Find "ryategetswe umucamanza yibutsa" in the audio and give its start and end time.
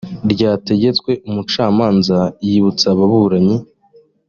0.31-2.85